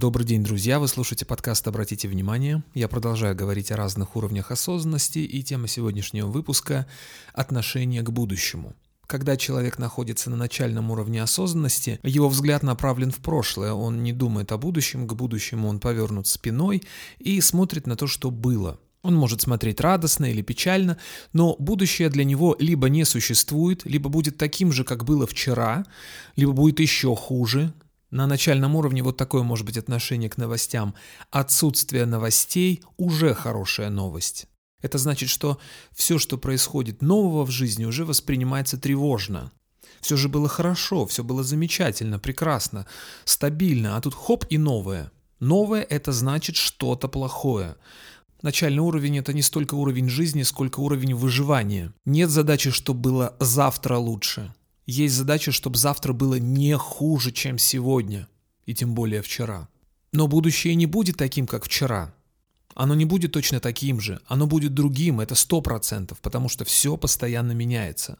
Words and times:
Добрый 0.00 0.24
день, 0.24 0.42
друзья! 0.42 0.80
Вы 0.80 0.88
слушаете 0.88 1.26
подкаст 1.26 1.68
«Обратите 1.68 2.08
внимание». 2.08 2.64
Я 2.72 2.88
продолжаю 2.88 3.36
говорить 3.36 3.70
о 3.70 3.76
разных 3.76 4.16
уровнях 4.16 4.50
осознанности, 4.50 5.18
и 5.18 5.42
тема 5.42 5.68
сегодняшнего 5.68 6.26
выпуска– 6.26 6.86
отношение 7.34 8.00
к 8.00 8.08
будущему. 8.08 8.72
Когда 9.06 9.36
человек 9.36 9.78
находится 9.78 10.30
на 10.30 10.36
начальном 10.36 10.90
уровне 10.90 11.22
осознанности, 11.22 12.00
его 12.02 12.30
взгляд 12.30 12.62
направлен 12.62 13.10
в 13.10 13.18
прошлое, 13.18 13.74
он 13.74 14.02
не 14.02 14.14
думает 14.14 14.52
о 14.52 14.56
будущем, 14.56 15.06
к 15.06 15.12
будущему 15.12 15.68
он 15.68 15.80
повернут 15.80 16.26
спиной 16.26 16.82
и 17.18 17.38
смотрит 17.42 17.86
на 17.86 17.94
то, 17.94 18.06
что 18.06 18.30
было. 18.30 18.80
Он 19.02 19.14
может 19.14 19.42
смотреть 19.42 19.82
радостно 19.82 20.30
или 20.30 20.40
печально, 20.40 20.96
но 21.34 21.56
будущее 21.58 22.08
для 22.08 22.24
него 22.24 22.56
либо 22.58 22.88
не 22.88 23.04
существует, 23.04 23.84
либо 23.84 24.08
будет 24.08 24.38
таким 24.38 24.72
же, 24.72 24.82
как 24.82 25.04
было 25.04 25.26
вчера, 25.26 25.84
либо 26.36 26.52
будет 26.52 26.80
еще 26.80 27.14
хуже, 27.14 27.74
на 28.10 28.26
начальном 28.26 28.74
уровне 28.76 29.02
вот 29.02 29.16
такое 29.16 29.42
может 29.42 29.66
быть 29.66 29.76
отношение 29.76 30.28
к 30.28 30.36
новостям. 30.36 30.94
Отсутствие 31.30 32.06
новостей 32.06 32.82
уже 32.96 33.34
хорошая 33.34 33.90
новость. 33.90 34.46
Это 34.82 34.98
значит, 34.98 35.28
что 35.28 35.58
все, 35.92 36.18
что 36.18 36.38
происходит 36.38 37.02
нового 37.02 37.44
в 37.44 37.50
жизни, 37.50 37.84
уже 37.84 38.04
воспринимается 38.04 38.78
тревожно. 38.78 39.52
Все 40.00 40.16
же 40.16 40.28
было 40.28 40.48
хорошо, 40.48 41.06
все 41.06 41.22
было 41.22 41.42
замечательно, 41.42 42.18
прекрасно, 42.18 42.86
стабильно, 43.24 43.96
а 43.96 44.00
тут 44.00 44.14
хоп 44.14 44.46
и 44.48 44.56
новое. 44.56 45.12
Новое– 45.38 45.82
это 45.90 46.12
значит 46.12 46.56
что-то 46.56 47.08
плохое. 47.08 47.76
Начальный 48.42 48.80
уровень– 48.80 49.18
это 49.18 49.34
не 49.34 49.42
столько 49.42 49.74
уровень 49.74 50.08
жизни, 50.08 50.42
сколько 50.42 50.80
уровень 50.80 51.14
выживания. 51.14 51.92
Нет 52.06 52.30
задачи, 52.30 52.70
чтобы 52.70 53.00
было 53.00 53.36
завтра 53.38 53.96
лучше. 53.96 54.54
Есть 54.90 55.14
задача, 55.14 55.52
чтобы 55.52 55.78
завтра 55.78 56.12
было 56.12 56.34
не 56.34 56.76
хуже, 56.76 57.30
чем 57.30 57.58
сегодня, 57.58 58.26
и 58.66 58.74
тем 58.74 58.92
более 58.92 59.22
вчера. 59.22 59.68
Но 60.12 60.26
будущее 60.26 60.74
не 60.74 60.86
будет 60.86 61.16
таким, 61.16 61.46
как 61.46 61.64
вчера. 61.64 62.12
Оно 62.74 62.96
не 62.96 63.04
будет 63.04 63.30
точно 63.30 63.60
таким 63.60 64.00
же, 64.00 64.20
оно 64.26 64.48
будет 64.48 64.74
другим, 64.74 65.20
это 65.20 65.36
сто 65.36 65.60
процентов, 65.60 66.18
потому 66.18 66.48
что 66.48 66.64
все 66.64 66.96
постоянно 66.96 67.52
меняется. 67.52 68.18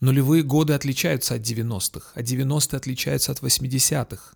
Нулевые 0.00 0.42
годы 0.42 0.72
отличаются 0.72 1.36
от 1.36 1.42
90-х, 1.42 2.10
а 2.16 2.22
90-е 2.22 2.76
отличаются 2.76 3.30
от 3.30 3.38
80-х. 3.38 4.34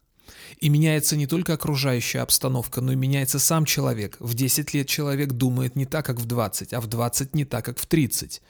И 0.61 0.69
меняется 0.69 1.17
не 1.17 1.27
только 1.27 1.55
окружающая 1.55 2.20
обстановка, 2.20 2.81
но 2.81 2.92
и 2.92 2.97
меняется 2.97 3.41
сам 3.41 3.64
человек. 3.64 4.17
В 4.20 4.34
10 4.34 4.75
лет 4.75 4.86
человек 4.86 5.33
думает 5.33 5.75
не 5.75 5.86
так, 5.86 6.06
как 6.06 6.20
в 6.20 6.25
20, 6.25 6.73
а 6.73 6.81
в 6.81 6.86
20 6.86 7.34
не 7.34 7.45
так, 7.45 7.64
как 7.64 7.81
в 7.81 7.86
30 7.86 8.42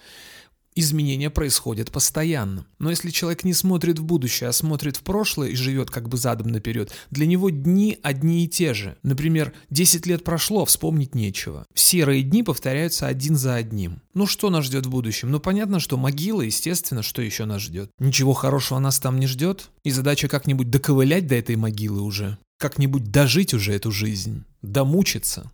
изменения 0.78 1.30
происходят 1.30 1.90
постоянно. 1.90 2.66
Но 2.78 2.90
если 2.90 3.10
человек 3.10 3.44
не 3.44 3.54
смотрит 3.54 3.98
в 3.98 4.04
будущее, 4.04 4.48
а 4.48 4.52
смотрит 4.52 4.96
в 4.96 5.02
прошлое 5.02 5.48
и 5.50 5.54
живет 5.56 5.90
как 5.90 6.08
бы 6.08 6.16
задом 6.16 6.48
наперед, 6.48 6.92
для 7.10 7.26
него 7.26 7.50
дни 7.50 7.98
одни 8.02 8.44
и 8.44 8.48
те 8.48 8.74
же. 8.74 8.96
Например, 9.02 9.52
10 9.70 10.06
лет 10.06 10.24
прошло, 10.24 10.64
вспомнить 10.64 11.14
нечего. 11.14 11.66
Серые 11.74 12.22
дни 12.22 12.42
повторяются 12.42 13.06
один 13.06 13.36
за 13.36 13.56
одним. 13.56 14.02
Ну 14.14 14.26
что 14.26 14.50
нас 14.50 14.64
ждет 14.64 14.86
в 14.86 14.90
будущем? 14.90 15.30
Ну 15.30 15.40
понятно, 15.40 15.80
что 15.80 15.96
могила, 15.96 16.42
естественно, 16.42 17.02
что 17.02 17.22
еще 17.22 17.44
нас 17.44 17.62
ждет. 17.62 17.90
Ничего 17.98 18.32
хорошего 18.32 18.78
нас 18.78 18.98
там 18.98 19.18
не 19.18 19.26
ждет. 19.26 19.70
И 19.84 19.90
задача 19.90 20.28
как-нибудь 20.28 20.70
доковылять 20.70 21.26
до 21.26 21.34
этой 21.34 21.56
могилы 21.56 22.02
уже. 22.02 22.38
Как-нибудь 22.58 23.10
дожить 23.10 23.54
уже 23.54 23.72
эту 23.72 23.90
жизнь. 23.90 24.44
Домучиться. 24.62 25.50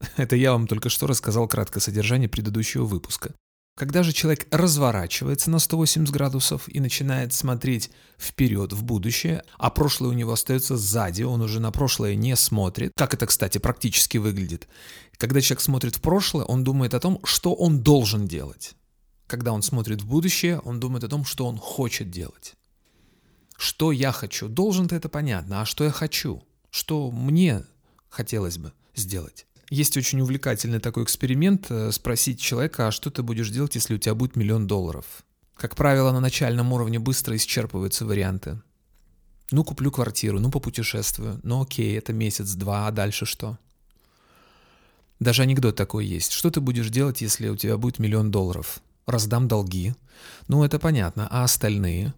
Это 0.16 0.36
я 0.36 0.52
вам 0.52 0.66
только 0.66 0.88
что 0.88 1.06
рассказал 1.06 1.48
краткое 1.48 1.80
содержание 1.80 2.28
предыдущего 2.28 2.84
выпуска. 2.84 3.34
Когда 3.78 4.02
же 4.02 4.12
человек 4.12 4.48
разворачивается 4.50 5.50
на 5.50 5.60
180 5.60 6.12
градусов 6.12 6.68
и 6.68 6.80
начинает 6.80 7.32
смотреть 7.32 7.92
вперед, 8.18 8.72
в 8.72 8.82
будущее, 8.82 9.44
а 9.56 9.70
прошлое 9.70 10.10
у 10.10 10.14
него 10.14 10.32
остается 10.32 10.76
сзади, 10.76 11.22
он 11.22 11.42
уже 11.42 11.60
на 11.60 11.70
прошлое 11.70 12.16
не 12.16 12.34
смотрит, 12.34 12.90
как 12.96 13.14
это, 13.14 13.26
кстати, 13.26 13.58
практически 13.58 14.18
выглядит. 14.18 14.66
Когда 15.16 15.40
человек 15.40 15.60
смотрит 15.60 15.94
в 15.94 16.00
прошлое, 16.00 16.44
он 16.44 16.64
думает 16.64 16.92
о 16.92 16.98
том, 16.98 17.20
что 17.22 17.54
он 17.54 17.80
должен 17.84 18.26
делать. 18.26 18.74
Когда 19.28 19.52
он 19.52 19.62
смотрит 19.62 20.02
в 20.02 20.08
будущее, 20.08 20.58
он 20.58 20.80
думает 20.80 21.04
о 21.04 21.08
том, 21.08 21.24
что 21.24 21.46
он 21.46 21.56
хочет 21.56 22.10
делать. 22.10 22.54
Что 23.56 23.92
я 23.92 24.10
хочу? 24.10 24.48
Должен-то 24.48 24.96
это 24.96 25.08
понятно, 25.08 25.60
а 25.60 25.64
что 25.64 25.84
я 25.84 25.92
хочу? 25.92 26.42
Что 26.70 27.12
мне 27.12 27.62
хотелось 28.08 28.58
бы 28.58 28.72
сделать? 28.96 29.46
Есть 29.70 29.96
очень 29.96 30.20
увлекательный 30.20 30.80
такой 30.80 31.04
эксперимент 31.04 31.66
э, 31.70 31.92
спросить 31.92 32.40
человека, 32.40 32.88
а 32.88 32.92
что 32.92 33.10
ты 33.10 33.22
будешь 33.22 33.50
делать, 33.50 33.74
если 33.74 33.94
у 33.94 33.98
тебя 33.98 34.14
будет 34.14 34.34
миллион 34.34 34.66
долларов? 34.66 35.04
Как 35.56 35.76
правило, 35.76 36.10
на 36.12 36.20
начальном 36.20 36.72
уровне 36.72 36.98
быстро 36.98 37.36
исчерпываются 37.36 38.06
варианты. 38.06 38.60
Ну, 39.50 39.64
куплю 39.64 39.90
квартиру, 39.90 40.40
ну, 40.40 40.50
попутешествую. 40.50 41.40
Ну, 41.42 41.62
окей, 41.62 41.98
это 41.98 42.12
месяц-два, 42.12 42.86
а 42.86 42.92
дальше 42.92 43.26
что? 43.26 43.58
Даже 45.20 45.42
анекдот 45.42 45.76
такой 45.76 46.06
есть. 46.06 46.32
Что 46.32 46.50
ты 46.50 46.60
будешь 46.60 46.90
делать, 46.90 47.20
если 47.20 47.48
у 47.48 47.56
тебя 47.56 47.76
будет 47.76 47.98
миллион 47.98 48.30
долларов? 48.30 48.80
Раздам 49.06 49.48
долги. 49.48 49.94
Ну, 50.46 50.64
это 50.64 50.78
понятно. 50.78 51.26
А 51.30 51.44
остальные? 51.44 52.14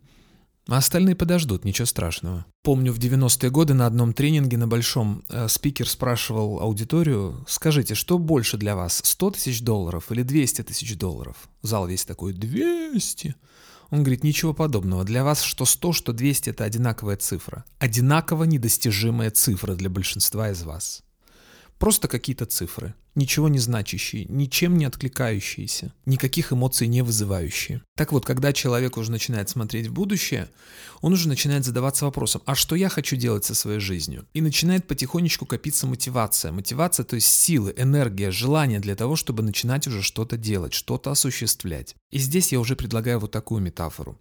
А 0.71 0.77
остальные 0.77 1.17
подождут, 1.17 1.65
ничего 1.65 1.85
страшного. 1.85 2.47
Помню, 2.63 2.93
в 2.93 2.99
90-е 3.01 3.51
годы 3.51 3.75
на 3.75 3.87
одном 3.87 4.13
тренинге 4.13 4.57
на 4.57 4.69
большом 4.69 5.25
э, 5.29 5.49
спикер 5.49 5.89
спрашивал 5.89 6.61
аудиторию, 6.61 7.45
скажите, 7.49 7.97
что 7.97 8.19
больше 8.19 8.57
для 8.57 8.77
вас, 8.77 9.01
100 9.05 9.33
тысяч 9.33 9.63
долларов 9.63 10.13
или 10.13 10.23
200 10.23 10.63
тысяч 10.63 10.97
долларов? 10.97 11.49
Зал 11.63 11.89
весь 11.89 12.05
такой, 12.05 12.35
200. 12.35 13.35
Он 13.91 14.05
говорит, 14.05 14.23
ничего 14.23 14.55
подобного. 14.55 15.03
Для 15.03 15.25
вас 15.25 15.43
что 15.43 15.65
100, 15.65 15.93
что 15.93 16.13
200– 16.13 16.51
это 16.51 16.63
одинаковая 16.63 17.17
цифра. 17.17 17.65
Одинаково 17.81 18.45
недостижимая 18.45 19.33
цифра 19.33 19.75
для 19.75 19.91
большинства 19.91 20.51
из 20.51 20.63
вас. 20.63 21.03
Просто 21.81 22.09
какие-то 22.09 22.45
цифры, 22.45 22.93
ничего 23.15 23.49
не 23.49 23.59
значащие, 23.59 24.27
ничем 24.27 24.77
не 24.77 24.85
откликающиеся, 24.85 25.95
никаких 26.05 26.53
эмоций 26.53 26.87
не 26.89 27.01
вызывающие. 27.01 27.81
Так 27.97 28.13
вот, 28.13 28.27
когда 28.27 28.53
человек 28.53 28.99
уже 28.99 29.11
начинает 29.11 29.49
смотреть 29.49 29.87
в 29.87 29.93
будущее, 29.95 30.51
он 31.01 31.15
уже 31.15 31.27
начинает 31.27 31.65
задаваться 31.65 32.05
вопросом, 32.05 32.43
а 32.45 32.55
что 32.55 32.77
я 32.77 32.91
хочу 32.91 33.17
делать 33.17 33.47
со 33.47 33.55
своей 33.55 33.81
жизнью? 33.81 34.27
И 34.35 34.43
начинает 34.43 34.87
потихонечку 34.87 35.47
копиться 35.47 35.87
мотивация. 35.87 36.53
Мотивация, 36.53 37.05
то 37.05 37.15
есть 37.15 37.29
силы, 37.29 37.73
энергия, 37.79 38.31
желание 38.31 38.79
для 38.79 38.95
того, 38.95 39.17
чтобы 39.17 39.43
начинать 39.43 39.87
уже 39.87 40.03
что-то 40.03 40.37
делать, 40.37 40.75
что-то 40.75 41.11
осуществлять. 41.11 41.97
И 42.11 42.19
здесь 42.19 42.53
я 42.53 42.61
уже 42.61 42.77
предлагаю 42.77 43.21
вот 43.21 43.31
такую 43.31 43.63
метафору. 43.63 44.19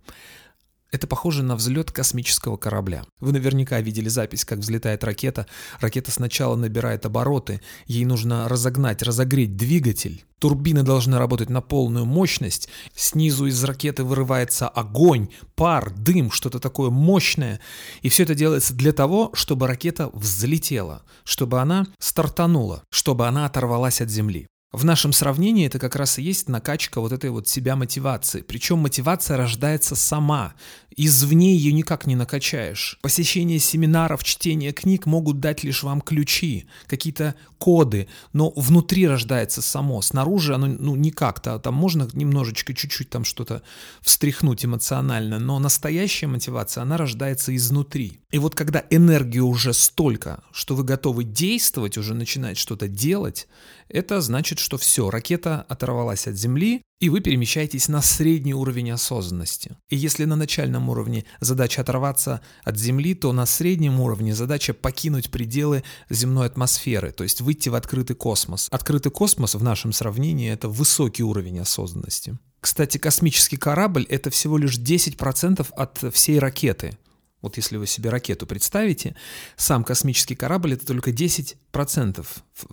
Это 0.92 1.06
похоже 1.06 1.44
на 1.44 1.56
взлет 1.56 1.92
космического 1.92 2.58
корабля. 2.58 3.04
Вы 3.20 3.32
наверняка 3.32 3.80
видели 3.80 4.10
запись, 4.10 4.44
как 4.44 4.60
взлетает 4.60 5.04
ракета. 5.04 5.46
Ракета 5.80 6.10
сначала 6.10 6.56
набирает 6.56 7.06
обороты, 7.06 7.62
ей 7.86 8.06
нужно 8.06 8.50
разогнать, 8.50 9.04
разогреть 9.04 9.56
двигатель. 9.56 10.26
Турбины 10.40 10.84
должны 10.84 11.18
работать 11.20 11.50
на 11.50 11.62
полную 11.62 12.06
мощность. 12.06 12.70
Снизу 12.96 13.46
из 13.46 13.64
ракеты 13.64 14.04
вырывается 14.04 14.68
огонь, 14.68 15.28
пар, 15.56 15.92
дым, 15.92 16.32
что-то 16.32 16.60
такое 16.60 16.90
мощное. 16.90 17.60
И 18.02 18.10
все 18.10 18.24
это 18.24 18.34
делается 18.34 18.74
для 18.74 18.94
того, 18.94 19.30
чтобы 19.34 19.68
ракета 19.68 20.10
взлетела, 20.14 21.04
чтобы 21.24 21.60
она 21.60 21.88
стартанула, 22.00 22.84
чтобы 22.90 23.28
она 23.28 23.46
оторвалась 23.46 24.02
от 24.02 24.10
Земли. 24.10 24.48
В 24.72 24.86
нашем 24.86 25.14
сравнении 25.14 25.66
это 25.66 25.80
как 25.80 25.96
раз 25.96 26.20
и 26.20 26.22
есть 26.22 26.48
накачка 26.48 27.02
вот 27.02 27.12
этой 27.12 27.32
вот 27.32 27.48
себя 27.48 27.76
мотивации. 27.76 28.42
Причем 28.42 28.78
мотивация 28.78 29.36
рождается 29.36 29.96
сама. 29.96 30.54
Извне 31.02 31.56
ее 31.56 31.72
никак 31.72 32.08
не 32.08 32.18
накачаешь. 32.18 33.00
Посещение 33.02 33.58
семинаров, 33.58 34.22
чтение 34.22 34.74
книг 34.74 35.06
могут 35.06 35.40
дать 35.40 35.64
лишь 35.64 35.82
вам 35.82 36.02
ключи, 36.02 36.68
какие-то 36.88 37.36
коды, 37.58 38.10
но 38.34 38.52
внутри 38.54 39.08
рождается 39.08 39.62
само. 39.62 40.02
Снаружи 40.02 40.54
оно 40.54 40.68
ну 40.68 40.98
никак-то, 40.98 41.58
там 41.58 41.74
можно 41.76 42.06
немножечко, 42.12 42.74
чуть-чуть 42.74 43.10
там 43.10 43.24
что-то 43.24 43.62
встряхнуть 44.02 44.66
эмоционально, 44.66 45.40
но 45.40 45.58
настоящая 45.60 46.28
мотивация, 46.28 46.82
она 46.82 46.98
рождается 46.98 47.56
изнутри. 47.56 48.20
И 48.32 48.38
вот 48.38 48.56
когда 48.56 48.84
энергии 48.90 49.40
уже 49.40 49.74
столько, 49.74 50.44
что 50.52 50.76
вы 50.76 50.84
готовы 50.84 51.24
действовать, 51.24 51.98
уже 51.98 52.14
начинать 52.14 52.58
что-то 52.58 52.90
делать, 52.90 53.48
это 53.88 54.20
значит, 54.20 54.60
что 54.60 54.78
все, 54.78 55.10
ракета 55.10 55.66
оторвалась 55.70 56.28
от 56.28 56.36
Земли, 56.36 56.82
и 57.00 57.10
вы 57.10 57.22
перемещаетесь 57.22 57.88
на 57.88 58.02
средний 58.02 58.54
уровень 58.54 58.92
осознанности. 58.92 59.78
И 59.90 59.96
если 59.96 60.26
на 60.26 60.36
начальном 60.36 60.90
уровне 60.90 61.26
задача 61.40 61.82
оторваться 61.82 62.42
от 62.64 62.78
Земли, 62.78 63.14
то 63.14 63.32
на 63.32 63.46
среднем 63.46 64.00
уровне 64.00 64.36
задача 64.36 64.74
покинуть 64.74 65.32
пределы 65.32 65.84
земной 66.10 66.48
атмосферы, 66.48 67.12
то 67.12 67.24
есть 67.24 67.42
выйти 67.42 67.70
в 67.70 67.76
открытый 67.76 68.16
космос. 68.16 68.68
Открытый 68.72 69.12
космос 69.12 69.56
в 69.56 69.64
нашем 69.64 69.94
сравнении– 69.94 70.52
это 70.52 70.68
высокий 70.68 71.24
уровень 71.24 71.60
осознанности. 71.60 72.38
Кстати, 72.60 72.98
космический 72.98 73.58
корабль– 73.58 74.06
это 74.10 74.30
всего 74.30 74.58
лишь 74.58 74.78
10% 74.78 75.66
от 75.72 76.14
всей 76.14 76.40
ракеты. 76.40 76.98
Вот 77.42 77.56
если 77.58 77.78
вы 77.78 77.88
себе 77.88 78.10
ракету 78.10 78.46
представите, 78.46 79.16
сам 79.56 79.84
космический 79.84 80.36
корабль— 80.36 80.74
это 80.76 80.86
только 80.86 81.12
10% 81.12 82.26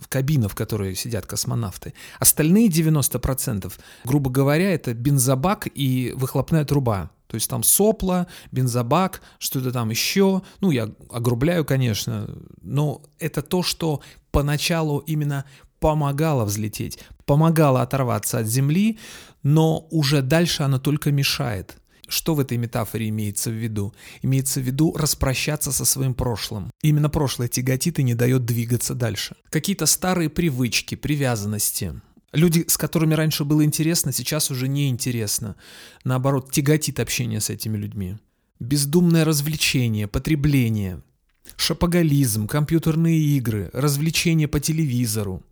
кабинов, 0.09 0.51
в 0.51 0.55
которые 0.55 0.95
сидят 0.95 1.25
космонавты. 1.25 1.93
Остальные 2.19 2.67
90%, 2.69 3.71
грубо 4.03 4.29
говоря, 4.29 4.73
это 4.73 4.93
бензобак 4.93 5.67
и 5.73 6.13
выхлопная 6.15 6.65
труба. 6.65 7.11
То 7.27 7.35
есть 7.35 7.49
там 7.49 7.63
сопла, 7.63 8.27
бензобак, 8.51 9.21
что-то 9.37 9.71
там 9.71 9.89
еще. 9.89 10.41
Ну, 10.61 10.71
я 10.71 10.89
огрубляю, 11.09 11.65
конечно, 11.65 12.29
но 12.61 13.01
это 13.19 13.41
то, 13.41 13.63
что 13.63 14.01
поначалу 14.31 14.99
именно 14.99 15.45
помогало 15.79 16.45
взлететь, 16.45 16.99
помогало 17.25 17.81
оторваться 17.81 18.39
от 18.39 18.47
Земли, 18.47 18.97
но 19.43 19.87
уже 19.91 20.21
дальше 20.21 20.63
оно 20.63 20.79
только 20.79 21.11
мешает. 21.11 21.77
Что 22.07 22.35
в 22.35 22.39
этой 22.39 22.57
метафоре 22.57 23.09
имеется 23.09 23.49
в 23.49 23.53
виду? 23.53 23.93
Имеется 24.21 24.61
в 24.61 24.63
виду 24.63 24.93
распрощаться 24.97 25.71
со 25.71 25.85
своим 25.85 26.13
прошлым. 26.13 26.71
Именно 26.81 27.09
прошлое 27.09 27.47
тяготит 27.47 27.99
и 27.99 28.03
не 28.03 28.15
дает 28.15 28.45
двигаться 28.45 28.95
дальше. 28.95 29.35
Какие-то 29.49 29.85
старые 29.85 30.29
привычки, 30.29 30.95
привязанности, 30.95 32.01
Люди, 32.33 32.65
с 32.67 32.77
которыми 32.77 33.13
раньше 33.13 33.45
было 33.45 33.63
интересно, 33.63 34.11
сейчас 34.11 34.51
уже 34.51 34.67
не 34.67 34.89
интересно. 34.89 35.55
Наоборот, 36.03 36.51
тяготит 36.51 36.99
общение 36.99 37.39
с 37.39 37.49
этими 37.49 37.77
людьми. 37.77 38.17
Бездумное 38.59 39.23
развлечение, 39.23 40.07
потребление, 40.07 41.01
шапоголизм, 41.55 42.47
компьютерные 42.47 43.17
игры, 43.17 43.69
развлечения 43.71 44.47
по 44.47 44.59
телевизору. 44.59 45.43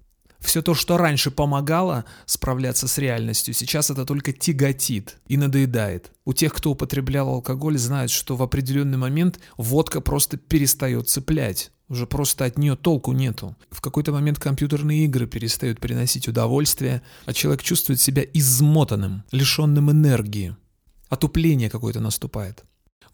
Все 0.46 0.62
то, 0.62 0.76
что 0.76 0.98
раньше 0.98 1.32
помогало 1.32 2.06
справляться 2.28 2.88
с 2.88 3.00
реальностью, 3.00 3.56
сейчас 3.56 3.90
это 3.90 4.06
только 4.06 4.32
тяготит 4.32 5.18
и 5.28 5.38
надоедает. 5.38 6.12
У 6.24 6.34
тех, 6.34 6.54
кто 6.54 6.70
употреблял 6.70 7.28
алкоголь, 7.30 7.80
знают, 7.80 8.12
что 8.12 8.36
в 8.36 8.44
определенный 8.44 9.00
момент 9.00 9.40
водка 9.58 10.02
просто 10.02 10.38
перестает 10.38 11.10
цеплять. 11.10 11.72
Уже 11.90 12.06
просто 12.06 12.46
от 12.46 12.60
нее 12.60 12.76
толку 12.76 13.12
нету. 13.12 13.56
В 13.72 13.82
какой-то 13.82 14.12
момент 14.12 14.38
компьютерные 14.38 15.06
игры 15.06 15.26
перестают 15.26 15.80
приносить 15.80 16.28
удовольствие, 16.28 17.02
а 17.26 17.34
человек 17.34 17.64
чувствует 17.64 18.00
себя 18.00 18.22
измотанным, 18.22 19.24
лишенным 19.32 19.90
энергии. 19.90 20.56
Отупление 21.10 21.72
какое-то 21.72 22.02
наступает. 22.02 22.64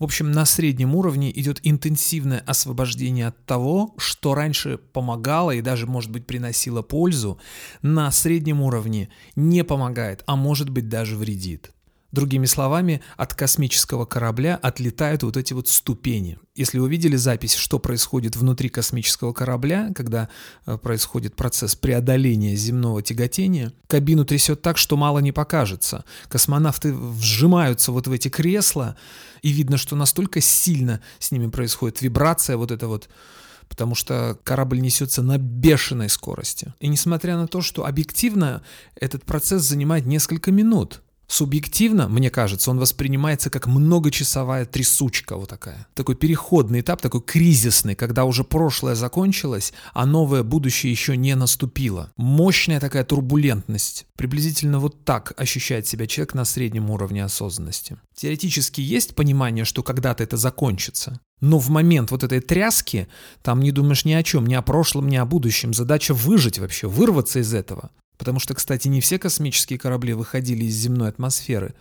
В 0.02 0.04
общем, 0.04 0.32
на 0.32 0.46
среднем 0.46 0.96
уровне 0.96 1.32
идет 1.40 1.60
интенсивное 1.62 2.40
освобождение 2.40 3.28
от 3.28 3.46
того, 3.46 3.94
что 4.00 4.34
раньше 4.34 4.80
помогало 4.80 5.52
и 5.52 5.62
даже, 5.62 5.86
может 5.86 6.10
быть, 6.10 6.26
приносило 6.26 6.82
пользу, 6.82 7.40
на 7.84 8.10
среднем 8.10 8.64
уровне 8.64 9.10
не 9.36 9.64
помогает, 9.64 10.24
а 10.26 10.36
может 10.36 10.70
быть 10.70 10.90
даже 10.90 11.16
вредит. 11.16 11.72
Другими 12.12 12.46
словами, 12.46 13.02
от 13.16 13.34
космического 13.34 14.06
корабля 14.06 14.60
отлетают 14.62 15.24
вот 15.24 15.38
эти 15.38 15.54
вот 15.54 15.70
ступени. 15.70 16.38
Если 16.56 16.78
вы 16.78 16.90
видели 16.90 17.16
запись, 17.16 17.56
что 17.56 17.80
происходит 17.80 18.36
внутри 18.36 18.68
космического 18.68 19.32
корабля, 19.32 19.92
когда 19.96 20.28
э, 20.66 20.78
происходит 20.78 21.38
процесс 21.38 21.76
преодоления 21.76 22.56
земного 22.56 23.02
тяготения, 23.02 23.72
кабину 23.88 24.26
трясет 24.26 24.62
так, 24.62 24.78
что 24.78 24.98
мало 24.98 25.20
не 25.20 25.32
покажется. 25.32 26.04
Космонавты 26.28 26.94
вжимаются 26.94 27.94
вот 27.94 28.08
в 28.08 28.12
эти 28.12 28.28
кресла, 28.28 28.98
и 29.42 29.50
видно, 29.52 29.78
что 29.78 29.96
настолько 29.96 30.42
сильно 30.42 31.00
с 31.20 31.32
ними 31.32 31.50
происходит 31.50 32.02
вибрация 32.02 32.58
вот 32.58 32.72
эта 32.72 32.88
вот 32.88 33.10
потому 33.70 33.96
что 33.96 34.38
корабль 34.44 34.82
несется 34.82 35.22
на 35.22 35.38
бешеной 35.38 36.10
скорости. 36.10 36.74
И 36.82 36.90
несмотря 36.90 37.38
на 37.38 37.48
то, 37.48 37.62
что 37.62 37.86
объективно 37.86 38.64
этот 38.96 39.24
процесс 39.24 39.62
занимает 39.62 40.06
несколько 40.06 40.52
минут, 40.52 41.02
Субъективно, 41.32 42.10
мне 42.10 42.30
кажется, 42.30 42.72
он 42.72 42.78
воспринимается 42.78 43.50
как 43.50 43.66
многочасовая 43.66 44.66
трясучка 44.66 45.38
вот 45.38 45.48
такая. 45.48 45.88
Такой 45.94 46.16
переходный 46.16 46.82
этап, 46.82 47.02
такой 47.02 47.22
кризисный, 47.22 47.96
когда 47.96 48.26
уже 48.26 48.44
прошлое 48.44 48.96
закончилось, 48.96 49.72
а 49.94 50.06
новое 50.06 50.44
будущее 50.44 50.92
еще 50.92 51.16
не 51.16 51.34
наступило. 51.36 52.12
Мощная 52.18 52.82
такая 52.82 53.06
турбулентность. 53.06 54.08
Приблизительно 54.18 54.80
вот 54.80 55.06
так 55.06 55.32
ощущает 55.38 55.88
себя 55.88 56.06
человек 56.06 56.34
на 56.34 56.44
среднем 56.44 56.90
уровне 56.90 57.24
осознанности. 57.24 57.96
Теоретически 58.14 58.82
есть 58.82 59.16
понимание, 59.16 59.64
что 59.64 59.84
когда-то 59.84 60.24
это 60.24 60.36
закончится. 60.36 61.22
Но 61.40 61.60
в 61.60 61.70
момент 61.70 62.12
вот 62.12 62.26
этой 62.26 62.42
тряски 62.42 63.08
там 63.42 63.62
не 63.62 63.72
думаешь 63.72 64.04
ни 64.04 64.12
о 64.12 64.22
чем, 64.22 64.46
ни 64.48 64.54
о 64.54 64.62
прошлом, 64.62 65.08
ни 65.08 65.16
о 65.16 65.24
будущем. 65.24 65.74
Задача 65.74 66.14
выжить 66.14 66.60
вообще, 66.60 66.90
вырваться 66.90 67.40
из 67.40 67.54
этого. 67.54 67.90
Потому 68.22 68.38
что, 68.38 68.54
кстати, 68.54 68.88
не 68.88 69.02
все 69.02 69.18
космические 69.18 69.80
корабли 69.80 70.14
выходили 70.14 70.66
из 70.66 70.76
земной 70.76 71.10
атмосферы. 71.10 71.74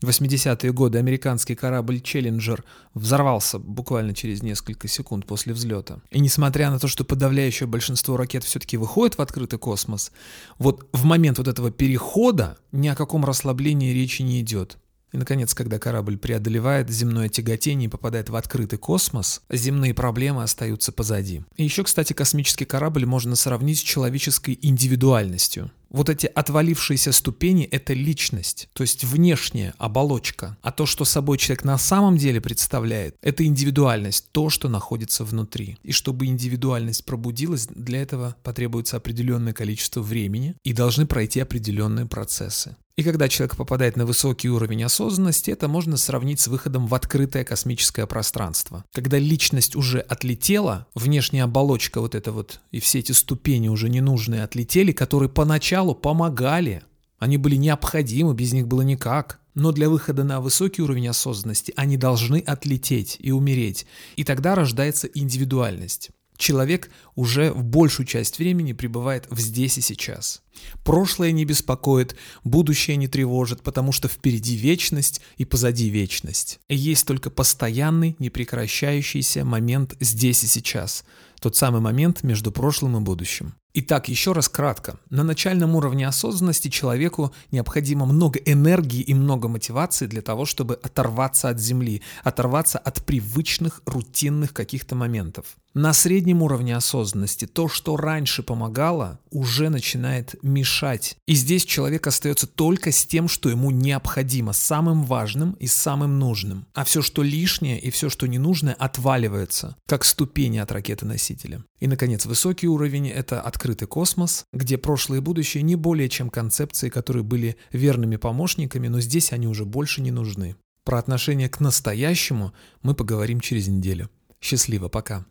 В 0.00 0.08
80-е 0.08 0.72
годы 0.72 0.98
американский 0.98 1.56
корабль 1.56 2.00
«Челленджер» 2.00 2.62
взорвался 2.94 3.58
буквально 3.58 4.14
через 4.14 4.40
несколько 4.40 4.86
секунд 4.86 5.26
после 5.26 5.52
взлета. 5.52 6.00
И 6.12 6.20
несмотря 6.20 6.70
на 6.70 6.78
то, 6.78 6.86
что 6.86 7.02
подавляющее 7.02 7.66
большинство 7.66 8.16
ракет 8.16 8.44
все-таки 8.44 8.76
выходит 8.76 9.18
в 9.18 9.20
открытый 9.20 9.58
космос, 9.58 10.12
вот 10.60 10.88
в 10.92 11.02
момент 11.02 11.38
вот 11.38 11.48
этого 11.48 11.72
перехода 11.72 12.56
ни 12.70 12.86
о 12.86 12.94
каком 12.94 13.24
расслаблении 13.24 13.92
речи 13.92 14.22
не 14.22 14.40
идет. 14.42 14.78
И, 15.12 15.16
наконец, 15.16 15.54
когда 15.54 15.80
корабль 15.80 16.18
преодолевает 16.18 16.88
земное 16.88 17.28
тяготение 17.28 17.88
и 17.88 17.90
попадает 17.90 18.28
в 18.28 18.36
открытый 18.36 18.78
космос, 18.78 19.42
земные 19.50 19.92
проблемы 19.92 20.44
остаются 20.44 20.92
позади. 20.92 21.42
И 21.56 21.64
еще, 21.64 21.82
кстати, 21.82 22.12
космический 22.12 22.64
корабль 22.64 23.06
можно 23.06 23.34
сравнить 23.34 23.80
с 23.80 23.82
человеческой 23.82 24.56
индивидуальностью. 24.62 25.72
Вот 25.90 26.08
эти 26.08 26.26
отвалившиеся 26.26 27.10
ступени— 27.12 27.64
это 27.70 27.94
личность, 27.94 28.68
то 28.74 28.82
есть 28.82 29.02
внешняя 29.02 29.74
оболочка. 29.76 30.56
А 30.62 30.70
то, 30.70 30.86
что 30.86 31.04
собой 31.04 31.36
человек 31.36 31.64
на 31.64 31.78
самом 31.78 32.16
деле 32.16 32.40
представляет, 32.40 33.16
это 33.22 33.44
индивидуальность, 33.44 34.26
то, 34.30 34.50
что 34.50 34.68
находится 34.68 35.24
внутри. 35.24 35.78
И 35.82 35.90
чтобы 35.90 36.26
индивидуальность 36.26 37.04
пробудилась, 37.04 37.66
для 37.66 38.02
этого 38.02 38.36
потребуется 38.44 38.98
определенное 38.98 39.52
количество 39.52 40.00
времени 40.00 40.54
и 40.62 40.72
должны 40.72 41.06
пройти 41.06 41.40
определенные 41.40 42.06
процессы. 42.06 42.76
И 43.00 43.02
когда 43.02 43.30
человек 43.30 43.56
попадает 43.56 43.96
на 43.96 44.04
высокий 44.04 44.50
уровень 44.50 44.84
осознанности, 44.84 45.50
это 45.50 45.68
можно 45.68 45.96
сравнить 45.96 46.38
с 46.38 46.48
выходом 46.48 46.86
в 46.86 46.94
открытое 46.94 47.44
космическое 47.44 48.04
пространство. 48.04 48.84
Когда 48.92 49.18
личность 49.18 49.74
уже 49.74 50.00
отлетела, 50.00 50.86
внешняя 50.94 51.44
оболочка 51.44 52.02
вот 52.02 52.14
эта 52.14 52.30
вот 52.30 52.60
и 52.72 52.78
все 52.78 52.98
эти 52.98 53.12
ступени 53.12 53.68
уже 53.68 53.88
ненужные 53.88 54.44
отлетели, 54.44 54.92
которые 54.92 55.30
поначалу 55.30 55.94
помогали. 55.94 56.82
Они 57.18 57.38
были 57.38 57.56
необходимы, 57.56 58.34
без 58.34 58.52
них 58.52 58.68
было 58.68 58.82
никак. 58.82 59.40
Но 59.54 59.72
для 59.72 59.88
выхода 59.88 60.22
на 60.22 60.42
высокий 60.42 60.82
уровень 60.82 61.08
осознанности 61.08 61.72
они 61.76 61.96
должны 61.96 62.40
отлететь 62.40 63.16
и 63.18 63.32
умереть. 63.32 63.86
И 64.16 64.24
тогда 64.24 64.54
рождается 64.54 65.06
индивидуальность 65.06 66.10
человек 66.40 66.90
уже 67.14 67.52
в 67.52 67.62
большую 67.62 68.06
часть 68.06 68.38
времени 68.38 68.72
пребывает 68.72 69.26
в 69.30 69.38
здесь 69.38 69.78
и 69.78 69.80
сейчас. 69.80 70.42
Прошлое 70.84 71.32
не 71.32 71.44
беспокоит, 71.44 72.16
будущее 72.44 72.96
не 72.96 73.08
тревожит, 73.08 73.62
потому 73.62 73.92
что 73.92 74.08
впереди 74.08 74.56
вечность 74.56 75.20
и 75.36 75.44
позади 75.44 75.88
вечность. 75.88 76.60
И 76.68 76.76
есть 76.76 77.06
только 77.06 77.30
постоянный, 77.30 78.16
непрекращающийся 78.18 79.44
момент 79.44 79.94
здесь 80.00 80.42
и 80.44 80.46
сейчас. 80.46 81.04
Тот 81.40 81.56
самый 81.56 81.80
момент 81.80 82.22
между 82.22 82.52
прошлым 82.52 82.98
и 82.98 83.00
будущим. 83.00 83.54
Итак, 83.72 84.08
еще 84.08 84.32
раз 84.32 84.48
кратко. 84.48 84.98
На 85.10 85.22
начальном 85.22 85.76
уровне 85.76 86.06
осознанности 86.06 86.68
человеку 86.68 87.32
необходимо 87.52 88.04
много 88.04 88.40
энергии 88.40 89.00
и 89.00 89.14
много 89.14 89.46
мотивации 89.46 90.06
для 90.06 90.22
того, 90.22 90.44
чтобы 90.44 90.74
оторваться 90.74 91.48
от 91.48 91.60
Земли, 91.60 92.02
оторваться 92.24 92.78
от 92.78 93.04
привычных, 93.04 93.80
рутинных 93.86 94.52
каких-то 94.52 94.96
моментов. 94.96 95.56
На 95.72 95.92
среднем 95.92 96.42
уровне 96.42 96.74
осознанности 96.74 97.46
то, 97.46 97.68
что 97.68 97.96
раньше 97.96 98.42
помогало, 98.42 99.20
уже 99.30 99.68
начинает 99.68 100.34
мешать. 100.42 101.16
И 101.28 101.34
здесь 101.34 101.64
человек 101.64 102.08
остается 102.08 102.48
только 102.48 102.90
с 102.90 103.06
тем, 103.06 103.28
что 103.28 103.48
ему 103.48 103.70
необходимо, 103.70 104.52
самым 104.52 105.04
важным 105.04 105.52
и 105.60 105.68
самым 105.68 106.18
нужным. 106.18 106.66
А 106.74 106.82
все, 106.82 107.02
что 107.02 107.22
лишнее 107.22 107.78
и 107.78 107.90
все, 107.90 108.10
что 108.10 108.26
ненужное, 108.26 108.74
отваливается, 108.74 109.76
как 109.86 110.04
ступени 110.04 110.58
от 110.58 110.72
ракеты-носителя. 110.72 111.62
И, 111.78 111.86
наконец, 111.86 112.26
высокий 112.26 112.66
уровень— 112.66 113.08
это 113.08 113.40
открытый 113.40 113.86
космос, 113.86 114.46
где 114.52 114.76
прошлое 114.76 115.20
и 115.20 115.22
будущее 115.22 115.62
не 115.62 115.76
более 115.76 116.08
чем 116.08 116.30
концепции, 116.30 116.88
которые 116.88 117.22
были 117.22 117.56
верными 117.70 118.16
помощниками, 118.16 118.88
но 118.88 119.00
здесь 119.00 119.32
они 119.32 119.46
уже 119.46 119.64
больше 119.64 120.02
не 120.02 120.10
нужны. 120.10 120.56
Про 120.82 120.98
отношение 120.98 121.48
к 121.48 121.60
настоящему 121.60 122.52
мы 122.82 122.96
поговорим 122.96 123.38
через 123.38 123.68
неделю. 123.68 124.10
Счастливо, 124.40 124.88
пока. 124.88 125.26